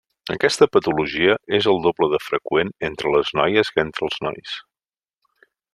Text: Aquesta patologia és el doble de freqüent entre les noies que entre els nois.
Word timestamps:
Aquesta 0.35 0.67
patologia 0.77 1.35
és 1.59 1.67
el 1.73 1.77
doble 1.85 2.09
de 2.15 2.21
freqüent 2.29 2.73
entre 2.91 3.15
les 3.19 3.33
noies 3.41 3.73
que 3.77 3.87
entre 3.87 4.09
els 4.09 4.21
nois. 4.29 4.57